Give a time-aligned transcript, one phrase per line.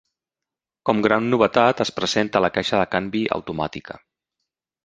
[0.89, 4.01] Com gran novetat es presenta la caixa del canvi automàtica.